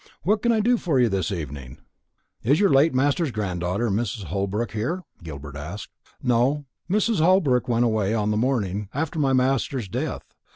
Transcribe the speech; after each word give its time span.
"What 0.23 0.41
can 0.41 0.51
I 0.51 0.61
do 0.61 0.77
for 0.77 0.99
you 0.99 1.09
this 1.09 1.31
evening?" 1.31 1.77
"Is 2.41 2.59
your 2.59 2.71
late 2.71 2.95
master's 2.95 3.29
granddaughter, 3.29 3.87
Mrs. 3.91 4.23
Holbrook, 4.23 4.71
here?" 4.71 5.03
Gilbert 5.21 5.55
asked. 5.55 5.89
"No; 6.23 6.65
Mrs. 6.89 7.19
Holbrook 7.19 7.67
went 7.67 7.85
away 7.85 8.15
on 8.15 8.31
the 8.31 8.35
morning 8.35 8.89
after 8.95 9.19
my 9.19 9.33
master's 9.33 9.87
death. 9.87 10.33